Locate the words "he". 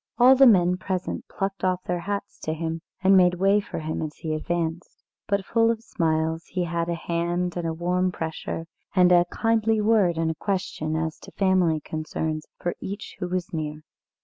4.15-4.33, 6.47-6.63